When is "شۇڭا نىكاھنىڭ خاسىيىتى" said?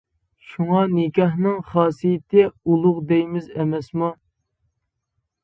0.51-2.47